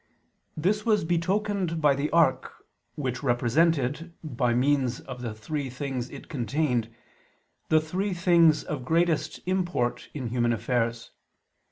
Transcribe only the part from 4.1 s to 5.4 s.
by means of the